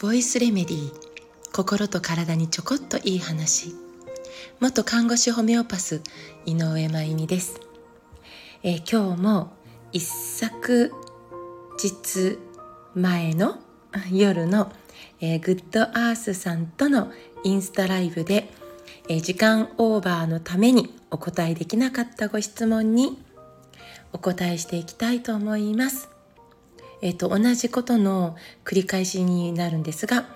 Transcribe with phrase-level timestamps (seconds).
[0.00, 0.92] ボイスレメディー
[1.52, 3.74] 心と体にちょこっといい話。
[4.60, 6.00] 元看護師ホメオパス
[6.46, 7.60] 井上真由美です、
[8.62, 9.52] えー、今日も
[9.90, 10.92] 一昨
[11.82, 12.38] 日
[12.94, 13.58] 前の
[14.12, 14.70] 夜の、
[15.20, 17.10] えー、グッドアースさんとの
[17.42, 18.52] インスタライブで、
[19.08, 23.20] えー、時間オーバーのためにお答えできなかったご質問に
[24.12, 26.08] お答えしていきたいと思います。
[27.00, 30.26] えっ、と、同じことの繰り返しになるんですが、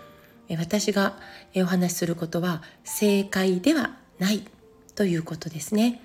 [0.58, 1.16] 私が
[1.56, 4.44] お話しすることは正解ではない
[4.94, 6.02] ということですね。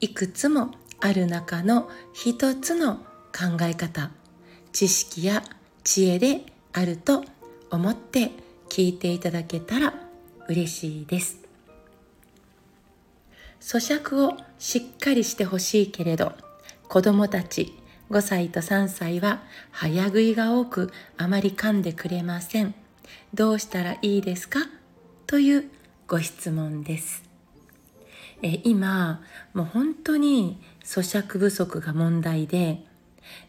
[0.00, 4.10] いくつもある中の一つの考え方、
[4.72, 5.42] 知識や
[5.84, 7.24] 知恵であると
[7.70, 8.30] 思って
[8.68, 9.94] 聞いていただけたら
[10.48, 11.38] 嬉しいです。
[13.60, 16.32] 咀嚼をしっかりしてほしいけれど、
[16.88, 17.76] 子供たち
[18.10, 22.74] 5歳と3歳は早食いが多くあまり噛んでくれません。
[23.34, 24.60] どうしたらいいですか？
[25.26, 25.70] という
[26.06, 27.24] ご質問です。
[28.42, 29.22] え今、
[29.54, 32.84] もう本当に咀嚼不足が問題で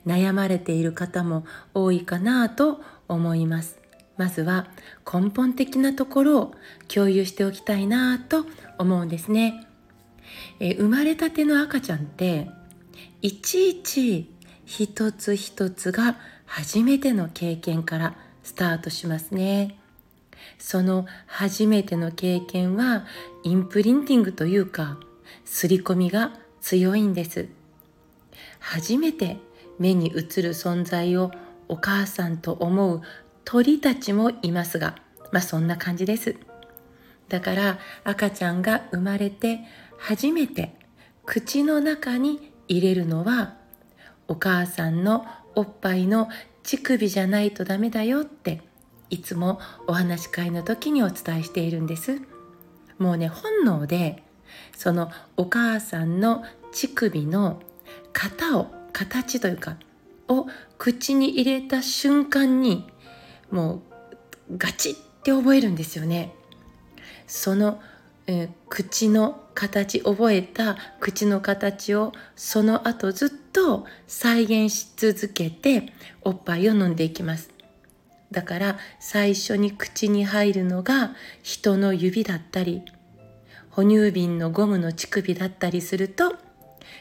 [0.08, 3.78] 悩まれている方も多いかなと思います。
[4.18, 4.68] まずは
[5.06, 6.56] 根本的なところを
[6.88, 8.46] 共有しておきたいなと
[8.80, 9.68] 思うんですね。
[10.60, 12.50] え生まれたての赤ちゃんって
[13.24, 14.30] いちいち
[14.66, 19.80] 一つ一つが初めての経験からスタートしますね。
[20.60, 23.06] その初めての経験は
[23.44, 24.98] インプリンティングというか
[25.46, 27.48] 刷り込みが強いんです。
[28.60, 29.38] 初めて
[29.80, 31.32] 目に映る存在を
[31.68, 33.02] お母さんと思う
[33.46, 34.96] 鳥たちもいますが、
[35.32, 36.36] まあそんな感じです。
[37.30, 39.62] だから赤ちゃんが生まれて
[39.98, 40.76] 初めて
[41.26, 43.56] 口の中に入れるのは
[44.28, 46.30] お母さんのおっぱいの
[46.64, 48.62] 乳首じゃないとダメだよって
[49.10, 52.22] いつもお話し会の時にお伝えしているんです。
[52.98, 54.24] もうね本能で
[54.76, 57.62] そのお母さんの乳首の
[58.14, 59.78] 型を形というか
[60.28, 62.88] を口に入れた瞬間に
[63.50, 63.82] も
[64.50, 66.34] うガチって覚えるんですよね。
[67.28, 67.82] その
[68.28, 77.50] えー、口の形覚えた口の形をその後ずっと再現し続けておっぱいを飲んでいきます。
[78.32, 82.84] だから最初に口に入るのが人の指だったり
[83.70, 86.36] 哺乳瓶のゴムの乳首だったりすると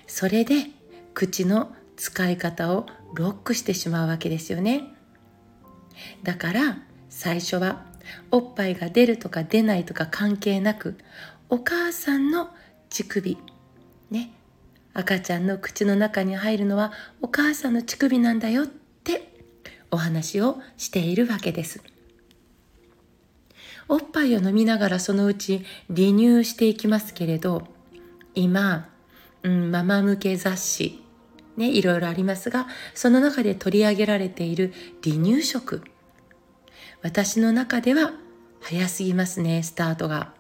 [0.06, 0.66] それで
[1.14, 4.84] 口の使い方をロックしてしまうわけですよね。
[6.22, 7.84] だから最初は
[8.30, 10.96] おっぱいが出るとか出ないとか関係なく
[11.48, 12.50] お母さんの
[12.90, 13.38] 乳首。
[14.10, 14.32] ね。
[14.94, 19.30] 赤ちゃんの口の中に入るのはお母さんの乳首なんだよって
[19.90, 21.82] お話をしているわけです。
[23.88, 27.64] おっぱいを飲みながらそのうち離乳していきますけれど
[28.34, 28.88] 今、
[29.42, 31.02] うん、ママ向け雑誌
[31.56, 34.72] ねいろいろありますがその中で取り上げられている
[35.04, 35.82] 離乳食。
[37.06, 38.14] 私の中では
[38.60, 40.34] 早すぎますね、スタートが。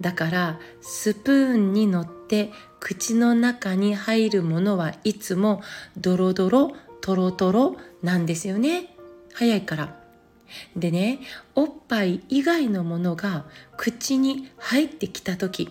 [0.00, 5.62] だからスプーンに乗って口の中に入るものはいつも
[5.96, 8.96] ドロドロトロトロなんですよね。
[9.32, 9.96] 早いから。
[10.74, 11.20] でね
[11.54, 13.44] おっぱい以外のものが
[13.76, 15.70] 口に入ってきた時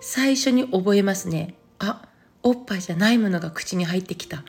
[0.00, 1.54] 最初に覚えますね。
[1.78, 2.02] あ
[2.42, 4.44] おっぱいじゃないものが口に入ってきた。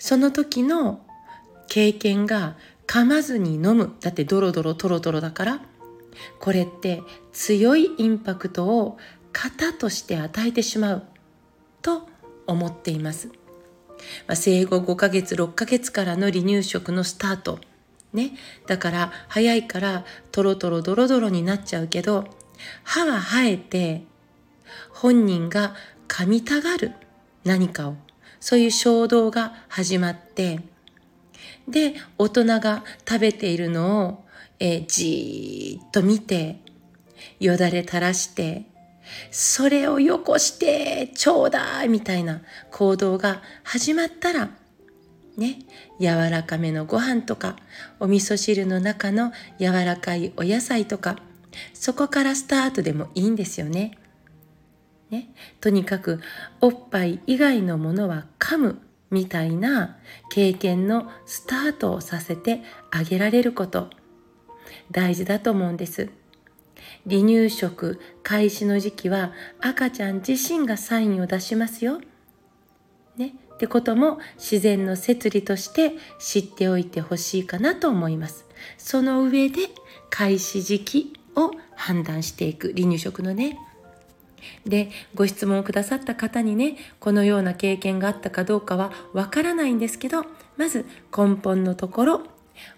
[0.00, 1.06] その時の
[1.68, 2.56] 経験が
[2.88, 3.94] 噛まずに飲む。
[4.00, 5.60] だってドロドロトロトロだから。
[6.40, 8.98] これって強いインパクトを
[9.32, 11.02] 型として与えてしまう。
[11.82, 12.08] と
[12.46, 13.28] 思っています、
[14.26, 17.60] まあ、生後5ヶ月6ヶ月からの離乳食のスタート。
[18.12, 18.32] ね。
[18.66, 22.26] だから早いからトロトロドロドロになっちゃうけど
[22.82, 24.04] 歯が生えて
[24.90, 25.74] 本人が
[26.08, 26.92] 噛みたがる。
[27.44, 27.96] 何かを。
[28.40, 30.60] そういう衝動が始まって
[31.68, 34.24] で、大人が食べているのを、
[34.58, 36.60] えー、じーっと見て、
[37.40, 38.64] よだれ垂らして、
[39.30, 44.50] それをよこして、ちょうだいみたいな行動が始まったら、
[45.36, 45.60] ね、
[46.00, 47.56] 柔らかめのご飯とか、
[48.00, 51.16] お味噌汁の中の柔らかいお野菜とか、
[51.74, 53.98] そこからスタートでもいいんですよね。
[55.10, 56.20] ね、とにかく
[56.60, 58.80] おっぱい以外のものは噛む
[59.10, 59.98] みたいな
[60.30, 63.88] 経験のスタートをさせてあげられること
[64.90, 66.10] 大事だと思うんです
[67.08, 72.00] 離乳食開始の時期は赤ちゃん自身がサインを出しますよ。
[73.16, 78.46] ね、ってことも自然の摂理として知っておいてほしいかなと思います。
[78.76, 79.62] その上で
[80.10, 83.58] 開始時期を判断していく離乳食のね。
[84.64, 90.24] でご質問をくださった方にねこのような経験があったかどうかはわからないんですけど
[90.56, 90.86] まず
[91.16, 92.22] 根本のところ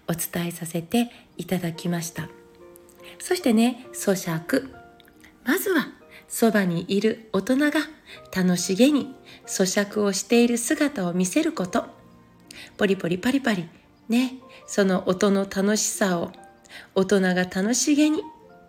[0.07, 2.29] お伝えさせていただきました。
[3.19, 4.69] そしてね咀嚼
[5.43, 5.87] まずは
[6.27, 7.71] そばにいる大人が
[8.35, 9.13] 楽しげに
[9.45, 11.85] 咀嚼をしている姿を見せること。
[12.77, 13.67] ポリポリパリパリ。
[14.07, 14.33] ね
[14.67, 16.31] その音の楽しさを
[16.95, 18.21] 大人が楽しげに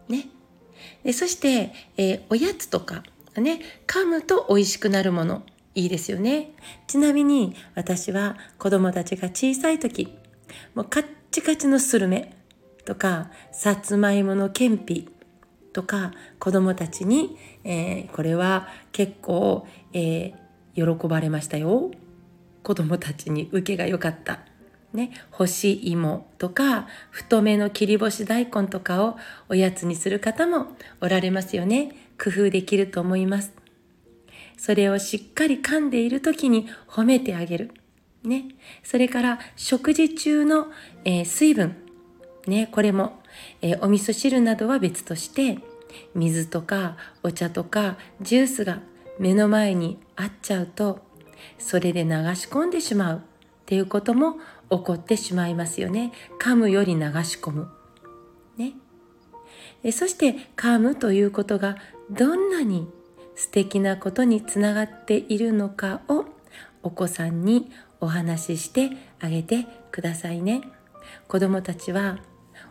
[0.08, 0.28] ね
[1.10, 3.02] そして、えー、おやつとか
[3.36, 5.42] ね噛むと美味しくなるもの
[5.74, 6.52] いいですよね
[6.86, 10.16] ちなみに私は子供たちが小さい時
[10.74, 12.36] もうカッチカチのスルメ
[12.84, 15.08] とかさつまいものけんぴ
[15.72, 21.90] とか子供たちに、えー、これは結構、えー、喜ばれましたよ
[22.62, 24.51] 子供たちに受けが良かった。
[24.92, 29.16] ね、干し芋とか太めの切り干し大根とかを
[29.48, 30.68] おやつにする方も
[31.00, 31.96] おられますよね。
[32.22, 33.52] 工夫できると思います。
[34.56, 37.72] それをしっかり噛んでいる時に褒めてあげる。
[38.22, 38.44] ね。
[38.82, 40.66] それから食事中の、
[41.04, 41.76] えー、水分。
[42.46, 43.22] ねこれも
[43.60, 45.58] えー、お味噌汁などは別として
[46.14, 48.80] 水とかお茶とかジュースが
[49.18, 51.00] 目の前にあっちゃうと
[51.58, 53.22] それで流し込んでしまう。
[53.62, 54.36] っていうことも
[54.72, 56.12] 起こってしまいますよね。
[56.40, 57.68] 噛むより流し込む。
[58.56, 58.72] ね。
[59.92, 61.76] そして噛むということが
[62.10, 62.88] どんなに
[63.34, 66.24] 素敵なことにつながっているのかを
[66.82, 67.70] お子さんに
[68.00, 68.90] お話しして
[69.20, 70.62] あげてくださいね。
[71.28, 72.18] 子供たちは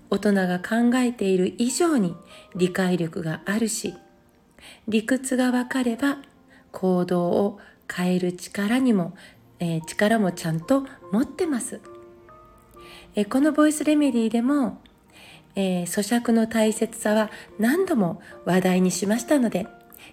[0.10, 2.16] 大人が考えている以上に
[2.56, 3.94] 理解力があるし
[4.88, 6.18] 理屈が分かれば
[6.72, 7.60] 行動を
[7.94, 9.16] 変える力にも、
[9.60, 11.82] えー、力もちゃんと持ってます、
[13.16, 14.80] え、このボイスレメディでも、
[15.56, 17.30] えー、咀嚼の大切さは
[17.60, 19.68] 何度も話題にしましたので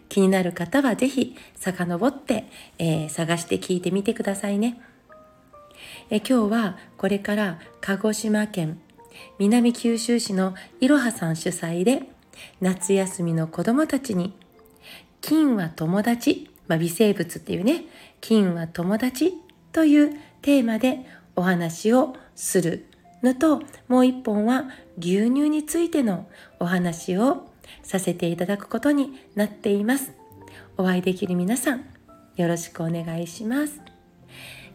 [0.09, 2.47] 気になる方はぜひ遡って、
[2.79, 4.81] え探して聞いてみてくださいね、
[6.11, 8.81] え今日はこれから鹿児島県
[9.39, 12.03] 南九州市のいろはさん主催で
[12.61, 14.33] 夏休みの子供たちに
[15.21, 17.85] 金は友達、まあ、微生物っていうね
[18.21, 19.35] 金は友達
[19.73, 21.05] というテーマで
[21.37, 22.87] お話をする
[23.23, 24.65] のともう一本は
[24.97, 26.29] 牛乳についての
[26.61, 27.51] お話を
[27.83, 30.13] させていただくことになっています。
[30.77, 31.85] お会いできる皆さん
[32.37, 33.81] よろしくお願いします。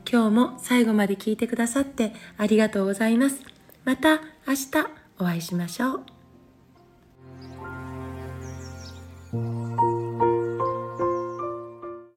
[0.10, 3.40] 今日も最後まで聞いてくださってありがとうございます。
[3.86, 4.88] また明日
[5.20, 6.13] お会いしましょう。